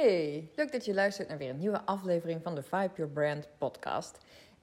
[0.00, 3.48] Hey, leuk dat je luistert naar weer een nieuwe aflevering van de Vibe Your Brand
[3.58, 4.18] podcast.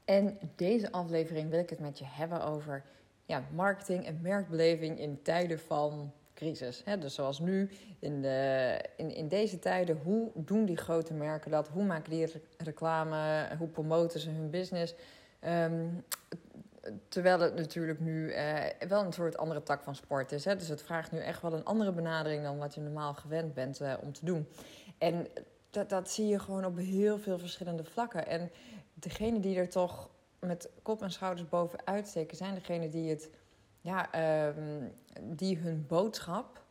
[0.06, 2.84] En deze aflevering wil ik het met je hebben over
[3.26, 6.84] ja, marketing en merkbeleving in tijden van crisis.
[7.00, 7.70] dus zoals nu,
[8.00, 11.68] in, de, in, in deze tijden, hoe doen die grote merken dat?
[11.68, 13.48] Hoe maken die reclame?
[13.58, 14.96] Hoe promoten ze hun business?
[15.40, 15.86] Ehm,
[17.08, 20.44] terwijl het natuurlijk nu eh, wel een soort andere tak van sport is.
[20.44, 23.82] Dus het vraagt nu echt wel een andere benadering dan wat je normaal gewend bent
[23.82, 24.48] eh, om te doen.
[24.98, 25.28] En
[25.70, 28.28] dat, dat zie je gewoon op heel veel verschillende vlakken.
[28.28, 28.52] En
[28.94, 33.30] degene die er toch met kop en schouders bovenuit steken, zijn degene die het,
[33.82, 34.88] ja, ehm,
[35.22, 36.64] die hun boodschap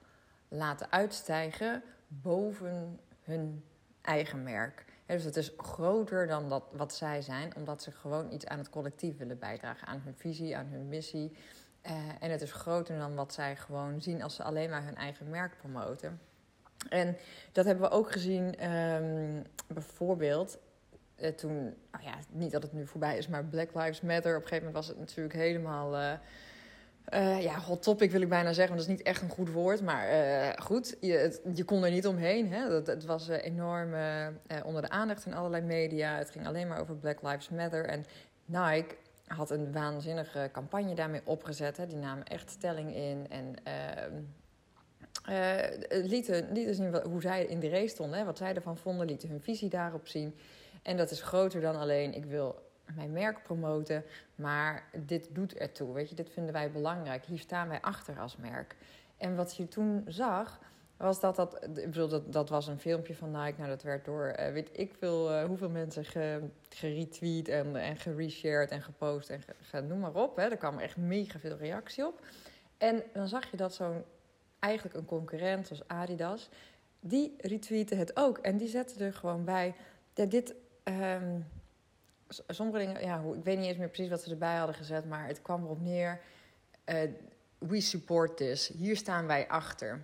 [0.49, 3.65] laten uitstijgen boven hun
[4.03, 4.85] eigen merk.
[5.07, 8.71] dus het is groter dan dat, wat zij zijn, omdat ze gewoon iets aan het
[8.71, 11.37] collectief willen bijdragen, aan hun visie, aan hun missie.
[11.83, 14.97] Uh, en het is groter dan wat zij gewoon zien als ze alleen maar hun
[14.97, 16.21] eigen merk promoten.
[16.89, 17.17] En
[17.53, 20.59] dat hebben we ook gezien, um, bijvoorbeeld
[21.21, 21.57] uh, toen,
[21.93, 24.37] nou ja, niet dat het nu voorbij is, maar Black Lives Matter.
[24.37, 25.95] Op een gegeven moment was het natuurlijk helemaal.
[25.95, 26.13] Uh,
[27.15, 29.53] uh, ja, hot topic wil ik bijna zeggen, want dat is niet echt een goed
[29.53, 29.83] woord.
[29.83, 30.07] Maar
[30.63, 32.53] goed, je, je, kon er niet omheen.
[32.53, 32.69] Hè?
[32.69, 33.95] Dat, het was enorm
[34.65, 36.17] onder de aandacht in allerlei media.
[36.17, 37.85] Het ging alleen maar over Black Lives Matter.
[37.85, 38.05] En
[38.45, 38.95] Nike
[39.27, 41.77] had een waanzinnige campagne daarmee opgezet.
[41.77, 41.87] Hè?
[41.87, 43.27] Die namen echt stelling in.
[43.29, 44.13] En ehm,
[45.29, 45.57] uh,
[45.89, 49.29] lieten, lieten zien hoe zij in de race stonden, hè, wat zij ervan vonden, lieten
[49.29, 50.35] hun visie daarop zien.
[50.83, 52.65] En dat is groter dan alleen ik wil
[52.95, 55.93] mijn merk promoten, maar dit doet ertoe.
[55.93, 57.25] Weet je, dit vinden wij belangrijk.
[57.25, 58.77] Hier staan wij achter als merk.
[59.17, 60.61] En wat je toen zag,
[60.97, 61.63] was dat dat.
[61.63, 63.55] Ik bedoel, dat, dat was een filmpje van Nike.
[63.57, 67.97] Nou, dat werd door uh, weet ik veel uh, hoeveel mensen ge, geretweet en, en
[67.97, 69.31] gereshared en gepost
[69.71, 70.37] en noem maar op.
[70.37, 70.43] Hè.
[70.43, 72.21] Er kwam echt mega veel reactie op.
[72.79, 74.05] En dan zag je dat zo'n
[74.67, 76.49] eigenlijk een concurrent zoals Adidas,
[77.01, 78.39] die retweeten het ook.
[78.39, 79.75] En die zetten er gewoon bij.
[80.13, 80.55] Dat dit.
[80.85, 81.47] Um,
[82.49, 85.27] sommige dingen, ja, ik weet niet eens meer precies wat ze erbij hadden gezet, maar
[85.27, 86.21] het kwam erop neer.
[86.87, 87.01] Uh,
[87.59, 88.69] we support this.
[88.69, 90.03] Hier staan wij achter.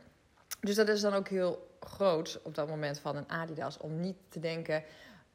[0.60, 4.16] Dus dat is dan ook heel groot op dat moment van een Adidas om niet
[4.28, 4.84] te denken: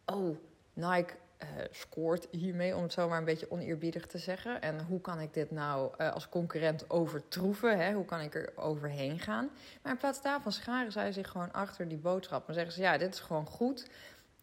[0.06, 0.38] oh,
[0.74, 4.62] Nike uh, scoort hiermee, om het zo maar een beetje oneerbiedig te zeggen.
[4.62, 7.80] En hoe kan ik dit nou uh, als concurrent overtroeven?
[7.80, 7.94] Hè?
[7.94, 9.50] Hoe kan ik er overheen gaan?
[9.82, 12.48] Maar in plaats daarvan scharen zij zich gewoon achter die boodschap.
[12.48, 13.88] En zeggen ze, ja, dit is gewoon goed.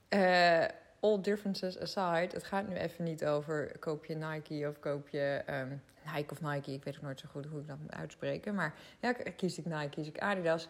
[0.09, 0.65] Uh,
[1.00, 5.43] all differences aside, het gaat nu even niet over koop je Nike of koop je
[5.50, 5.82] um,
[6.15, 6.72] Nike of Nike.
[6.72, 8.55] Ik weet ook nooit zo goed hoe ik dat moet uitspreken.
[8.55, 10.69] Maar ja, kies ik Nike, kies ik Adidas.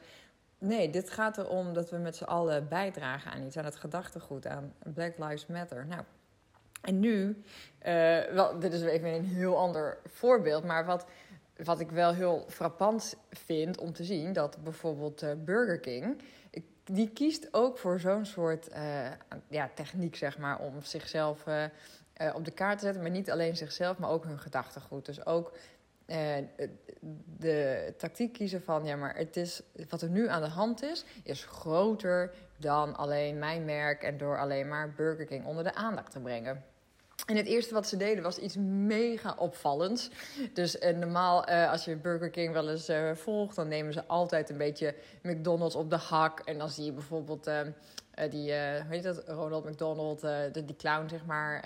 [0.65, 4.47] Nee, dit gaat erom dat we met z'n allen bijdragen aan iets, aan het gedachtegoed,
[4.47, 5.87] aan Black Lives Matter.
[5.87, 6.03] Nou,
[6.83, 7.43] en nu,
[7.87, 11.07] uh, wel, dit is even een heel ander voorbeeld, maar wat,
[11.57, 16.23] wat ik wel heel frappant vind om te zien, dat bijvoorbeeld uh, Burger King,
[16.85, 19.11] die kiest ook voor zo'n soort uh,
[19.49, 21.45] ja, techniek, zeg maar, om zichzelf
[22.35, 25.07] op de kaart te zetten, maar niet alleen zichzelf, maar ook hun gedachtegoed.
[25.07, 25.53] Dus ook
[26.07, 26.17] uh,
[27.39, 31.05] de tactiek kiezen van ja, maar het is, wat er nu aan de hand is,
[31.23, 36.11] is groter dan alleen mijn merk en door alleen maar Burger King onder de aandacht
[36.11, 36.65] te brengen.
[37.27, 38.57] En het eerste wat ze deden was iets
[38.87, 40.11] mega opvallends.
[40.53, 44.51] Dus uh, normaal, uh, als je Burger King wel eens volgt, dan nemen ze altijd
[44.51, 46.41] een beetje McDonald's op de hak.
[46.41, 47.51] En dan zie je bijvoorbeeld
[48.31, 51.65] die, hoe heet dat, Ronald McDonald, de, die clown, zeg maar.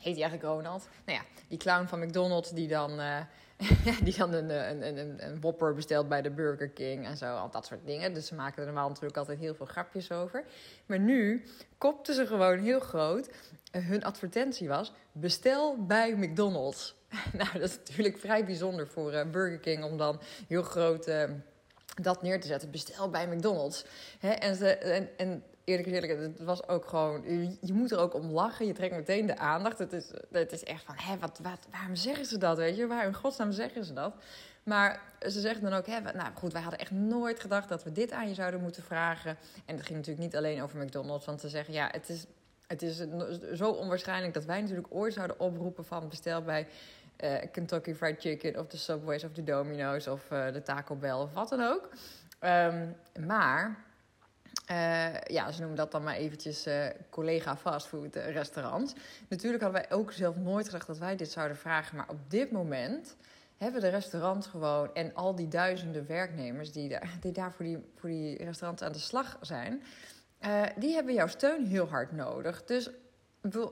[0.00, 0.88] Heet hij eigenlijk Ronald?
[1.04, 3.20] Nou ja, die clown van McDonald's die dan, uh,
[4.04, 7.36] die dan een, een, een, een Whopper bestelt bij de Burger King en zo.
[7.36, 8.14] Al dat soort dingen.
[8.14, 10.44] Dus ze maken er normaal natuurlijk altijd heel veel grapjes over.
[10.86, 11.44] Maar nu
[11.78, 13.28] kopten ze gewoon heel groot.
[13.72, 16.94] Uh, hun advertentie was: bestel bij McDonald's.
[17.38, 21.10] nou, dat is natuurlijk vrij bijzonder voor uh, Burger King om dan heel groot
[22.02, 22.70] dat neer te zetten.
[22.70, 23.84] Bestel bij McDonald's.
[24.20, 27.22] En, ze, en, en eerlijk eerlijk, het was ook gewoon...
[27.60, 28.66] Je moet er ook om lachen.
[28.66, 29.78] Je trekt meteen de aandacht.
[29.78, 32.86] Het is, het is echt van, hé, wat, wat, waarom zeggen ze dat, weet je?
[32.86, 34.14] Waarom in godsnaam zeggen ze dat?
[34.62, 37.92] Maar ze zeggen dan ook, hè, nou goed, wij hadden echt nooit gedacht dat we
[37.92, 39.36] dit aan je zouden moeten vragen.
[39.64, 41.26] En het ging natuurlijk niet alleen over McDonald's.
[41.26, 42.26] Want te zeggen, ja, het is,
[42.66, 43.04] het is
[43.54, 46.66] zo onwaarschijnlijk dat wij natuurlijk ooit zouden oproepen van bestel bij...
[47.24, 51.12] Uh, Kentucky Fried Chicken of de Subways of de Domino's of uh, de Taco Bell
[51.12, 51.88] of wat dan ook.
[52.40, 52.96] Um,
[53.26, 53.84] maar
[54.70, 58.94] uh, ja, ze noemen dat dan maar eventjes uh, collega fastfood restaurants.
[59.28, 61.96] Natuurlijk hadden wij ook zelf nooit gedacht dat wij dit zouden vragen.
[61.96, 63.16] Maar op dit moment
[63.56, 67.78] hebben de restaurants gewoon en al die duizenden werknemers die daar, die daar voor, die,
[67.96, 69.82] voor die restaurants aan de slag zijn,
[70.76, 72.64] die hebben jouw steun heel hard nodig.
[72.64, 72.90] Dus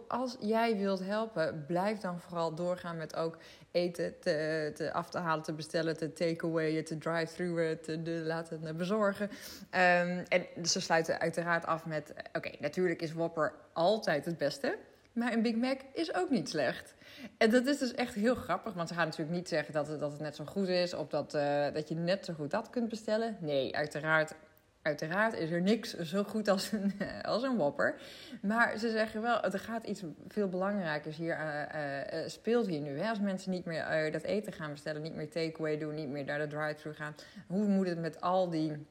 [0.08, 3.36] als jij wilt helpen, blijf dan vooral doorgaan met ook
[3.70, 8.76] eten te, te af te halen, te bestellen, te takeawayen, te drive-through, te de, laten
[8.76, 9.24] bezorgen.
[9.24, 14.78] Um, en ze sluiten uiteraard af met: oké, natuurlijk is Whopper altijd het beste,
[15.12, 16.94] maar een Big Mac is ook niet slecht.
[17.38, 20.00] En dat is dus echt heel grappig, want ze gaan natuurlijk niet zeggen dat het,
[20.00, 21.30] dat het net zo goed is of dat,
[21.74, 23.36] dat je net zo goed dat kunt bestellen.
[23.40, 24.34] Nee, uiteraard
[24.82, 26.92] Uiteraard is er niks zo goed als een,
[27.22, 28.00] als een whopper.
[28.42, 32.98] Maar ze zeggen wel, er gaat iets veel belangrijkers hier uh, uh, speelt hier nu.
[32.98, 33.08] Hè?
[33.08, 36.38] Als mensen niet meer dat eten gaan bestellen, niet meer takeaway doen, niet meer naar
[36.38, 37.14] de drive-thru gaan.
[37.46, 38.86] Hoe moet het met al die,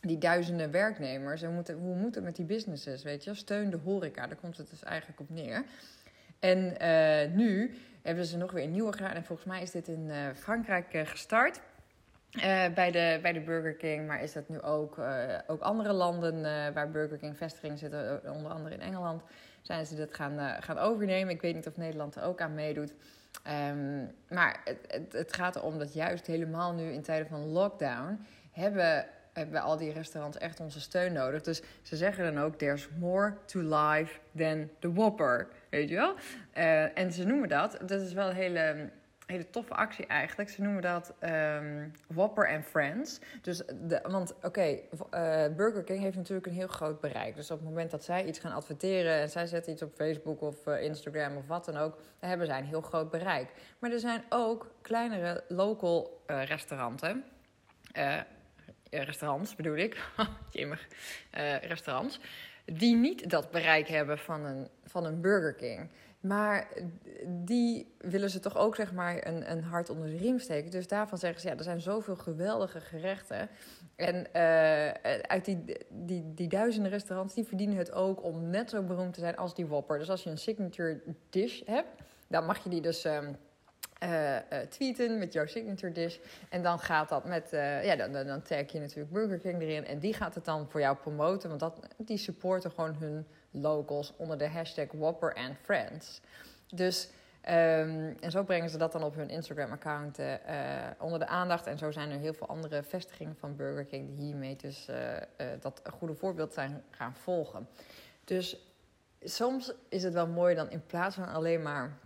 [0.00, 1.40] die duizenden werknemers?
[1.40, 3.34] Het, hoe moet het met die businesses, weet je?
[3.34, 5.64] Steun de horeca, daar komt het dus eigenlijk op neer.
[6.38, 6.76] En
[7.36, 9.14] nu hebben ze nog weer een nieuwe gedaan.
[9.14, 11.60] En volgens mij is dit in Frankrijk gestart.
[12.36, 15.92] Uh, bij, de, bij de Burger King, maar is dat nu ook, uh, ook andere
[15.92, 19.22] landen uh, waar Burger King vestigingen zitten, onder andere in Engeland,
[19.62, 21.34] zijn ze dit gaan, gaan overnemen.
[21.34, 22.94] Ik weet niet of Nederland er ook aan meedoet.
[23.70, 28.26] Um, maar het, het, het, gaat erom dat juist helemaal nu in tijden van lockdown
[28.52, 31.42] hebben, hebben al die restaurants echt onze steun nodig.
[31.42, 36.14] Dus ze zeggen dan ook, there's more to life than the Whopper, weet je wel?
[36.94, 38.88] en ze noemen dat, dat is wel een hele
[39.26, 40.50] hele toffe actie eigenlijk.
[40.50, 43.20] Ze noemen dat um, Whopper and Friends.
[43.42, 44.78] Dus de, want oké,
[45.10, 47.34] eh, Burger King heeft natuurlijk een heel groot bereik.
[47.34, 50.40] Dus op het moment dat zij iets gaan adverteren en zij zetten iets op Facebook
[50.40, 53.48] of uh, Instagram of wat dan ook, dan hebben zij een heel groot bereik.
[53.78, 57.24] Maar er zijn ook kleinere local uh, restauranten.
[58.90, 60.10] restaurants bedoel ik.
[60.50, 60.88] Jemig.
[61.60, 62.20] restaurants.
[62.64, 65.90] Die niet dat bereik hebben van een, van een Burger King.
[66.20, 66.68] Maar
[67.26, 70.70] die willen ze toch ook zeg maar een, een hart onder de riem steken.
[70.70, 73.48] Dus daarvan zeggen ze, ja, er zijn zoveel geweldige gerechten.
[73.96, 74.90] En uh,
[75.20, 79.20] uit die, die, die duizenden restaurants, die verdienen het ook om net zo beroemd te
[79.20, 79.98] zijn als die Whopper.
[79.98, 81.88] Dus als je een signature dish hebt,
[82.28, 83.04] dan mag je die dus...
[83.04, 83.36] Um,
[84.02, 86.18] uh, uh, tweeten met jouw signature dish.
[86.48, 87.48] En dan gaat dat met,
[87.82, 89.86] ja, dan, dan, tag je natuurlijk Burger King erin.
[89.86, 91.48] En die gaat het dan voor jou promoten.
[91.48, 93.26] Want dat, die supporten gewoon hun
[93.60, 96.20] locals onder de hashtag Whopper and Friends.
[96.74, 97.08] Dus,
[97.42, 100.34] um, en zo brengen ze dat dan op hun Instagram-account uh,
[100.98, 101.66] onder de aandacht.
[101.66, 104.96] En zo zijn er heel veel andere vestigingen van Burger King die hiermee dus uh,
[105.60, 107.68] dat een goede voorbeeld zijn gaan volgen.
[108.24, 108.56] Dus
[109.20, 111.98] soms is het wel mooi dan in plaats van alleen maar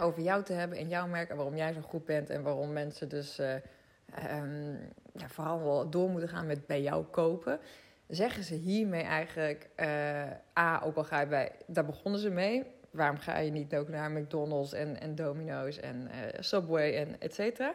[0.00, 2.72] over jou te hebben en jouw merk en waarom jij zo goed bent en waarom
[2.72, 4.78] mensen dus um,
[5.12, 7.60] ja, vooral wel door moeten gaan met bij jou kopen
[8.08, 9.68] zeggen ze hiermee eigenlijk...
[9.76, 9.86] Uh,
[10.58, 11.52] A, ook al ga je bij...
[11.66, 12.64] Daar begonnen ze mee.
[12.90, 17.34] Waarom ga je niet ook naar McDonald's en, en Domino's en uh, Subway en et
[17.34, 17.74] cetera?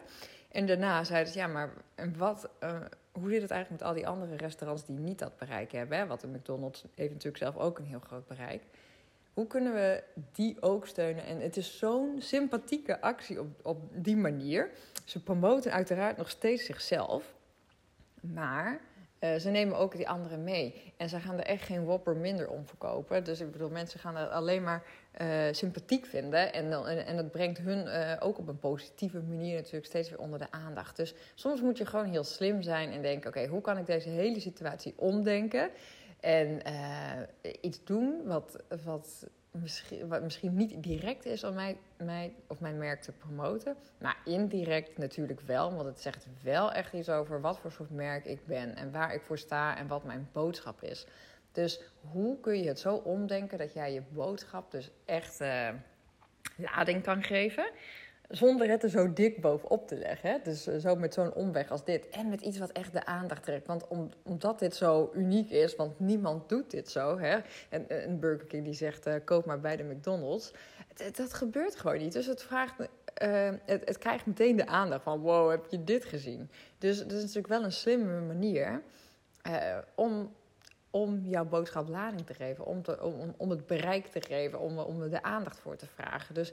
[0.50, 1.72] En daarna zeiden ze, ja, maar
[2.16, 2.80] wat, uh,
[3.12, 5.98] hoe zit het eigenlijk met al die andere restaurants die niet dat bereik hebben?
[5.98, 6.06] Hè?
[6.06, 8.62] Want de McDonald's heeft natuurlijk zelf ook een heel groot bereik.
[9.34, 10.02] Hoe kunnen we
[10.32, 11.24] die ook steunen?
[11.24, 14.70] En het is zo'n sympathieke actie op, op die manier.
[15.04, 17.34] Ze promoten uiteraard nog steeds zichzelf.
[18.20, 18.80] Maar
[19.20, 20.92] uh, ze nemen ook die anderen mee.
[20.96, 23.24] En ze gaan er echt geen whopper minder om verkopen.
[23.24, 24.82] Dus ik bedoel, mensen gaan het alleen maar
[25.20, 26.52] uh, sympathiek vinden.
[26.52, 30.18] En, en, en dat brengt hun uh, ook op een positieve manier natuurlijk steeds weer
[30.18, 30.96] onder de aandacht.
[30.96, 34.08] Dus soms moet je gewoon heel slim zijn en denken: oké, hoe kan ik deze
[34.08, 35.70] hele situatie omdenken?
[36.20, 36.60] En
[37.60, 42.78] iets doen wat, wat misschien, wat misschien niet direct is om mij, mij of mijn
[42.78, 43.76] merk te promoten.
[43.98, 45.74] Maar indirect natuurlijk wel.
[45.74, 48.76] Want het zegt wel echt iets over wat voor soort merk ik ben.
[48.76, 51.06] En waar ik voor sta en wat mijn boodschap is.
[51.52, 55.68] Dus hoe kun je het zo omdenken dat jij je boodschap dus echt uh,
[56.56, 57.70] lading kan geven?
[58.30, 60.30] Zonder het er zo dik bovenop te leggen.
[60.30, 60.38] Hè?
[60.42, 62.08] Dus eh, zo met zo'n omweg als dit.
[62.08, 63.66] En met iets wat echt de aandacht trekt.
[63.66, 63.86] Want
[64.22, 67.18] omdat dit zo uniek is, want niemand doet dit zo.
[67.18, 67.38] Hè?
[67.68, 70.52] En een Burger King die zegt, uh, koop maar bij de McDonald's.
[71.12, 72.12] Dat gebeurt gewoon niet.
[72.12, 72.74] Dus het, vraagt,
[73.14, 76.50] het, het, krijgt meteen de aandacht van, wow, heb je dit gezien?
[76.78, 78.82] Dus dat is natuurlijk wel een slimme manier
[79.94, 80.32] om
[80.90, 84.78] om jouw boodschap lading te geven, om, te, om, om het bereik te geven, om,
[84.78, 86.34] om er de aandacht voor te vragen.
[86.34, 86.52] Dus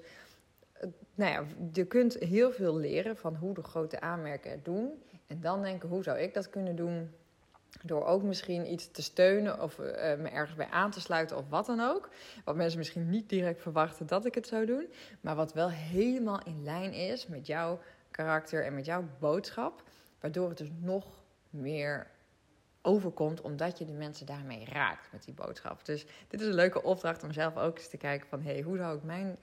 [1.15, 5.03] nou ja, je kunt heel veel leren van hoe de grote aanmerken het doen.
[5.27, 7.11] En dan denken, hoe zou ik dat kunnen doen?
[7.83, 11.49] Door ook misschien iets te steunen of uh, me ergens bij aan te sluiten of
[11.49, 12.09] wat dan ook.
[12.45, 14.87] Wat mensen misschien niet direct verwachten dat ik het zou doen.
[15.21, 17.79] Maar wat wel helemaal in lijn is met jouw
[18.11, 19.83] karakter en met jouw boodschap.
[20.19, 21.05] Waardoor het dus nog
[21.49, 22.07] meer
[22.81, 25.85] overkomt omdat je de mensen daarmee raakt met die boodschap.
[25.85, 28.41] Dus dit is een leuke opdracht om zelf ook eens te kijken van...
[28.41, 29.37] hey, hoe zou ik mijn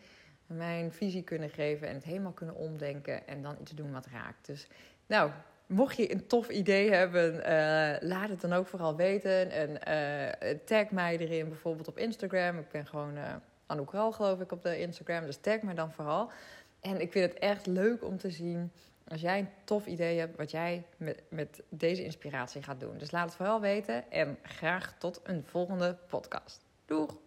[0.46, 4.46] mijn visie kunnen geven en het helemaal kunnen omdenken en dan iets doen wat raakt.
[4.46, 4.66] Dus
[5.06, 5.30] nou,
[5.66, 9.50] mocht je een tof idee hebben, uh, laat het dan ook vooral weten.
[9.50, 12.58] En uh, tag mij erin, bijvoorbeeld op Instagram.
[12.58, 13.34] Ik ben gewoon uh,
[13.66, 15.24] Anouk geloof ik op de Instagram.
[15.24, 16.30] Dus tag me dan vooral.
[16.80, 18.72] En ik vind het echt leuk om te zien
[19.08, 22.98] als jij een tof idee hebt wat jij met, met deze inspiratie gaat doen.
[22.98, 26.64] Dus laat het vooral weten en graag tot een volgende podcast.
[26.84, 27.23] Doeg!